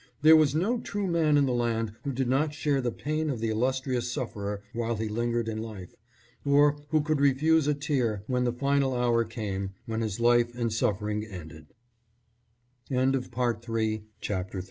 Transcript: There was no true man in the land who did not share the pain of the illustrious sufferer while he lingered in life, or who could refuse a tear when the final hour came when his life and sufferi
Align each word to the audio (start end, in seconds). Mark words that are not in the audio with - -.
There 0.23 0.35
was 0.35 0.55
no 0.55 0.79
true 0.79 1.05
man 1.05 1.37
in 1.37 1.45
the 1.45 1.51
land 1.53 1.93
who 2.03 2.11
did 2.11 2.27
not 2.27 2.55
share 2.55 2.81
the 2.81 2.91
pain 2.91 3.29
of 3.29 3.39
the 3.39 3.49
illustrious 3.51 4.11
sufferer 4.11 4.63
while 4.73 4.95
he 4.95 5.07
lingered 5.07 5.47
in 5.47 5.61
life, 5.61 5.93
or 6.43 6.79
who 6.89 7.01
could 7.01 7.19
refuse 7.21 7.67
a 7.67 7.75
tear 7.75 8.23
when 8.25 8.43
the 8.43 8.51
final 8.51 8.95
hour 8.95 9.23
came 9.23 9.75
when 9.85 10.01
his 10.01 10.19
life 10.19 10.55
and 10.55 10.71
sufferi 10.71 11.27